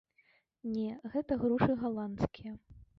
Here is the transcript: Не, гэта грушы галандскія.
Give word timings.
Не, 0.79 0.89
гэта 1.17 1.39
грушы 1.47 1.73
галандскія. 1.85 2.61